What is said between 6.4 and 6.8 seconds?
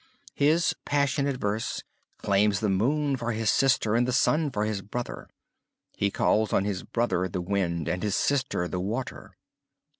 on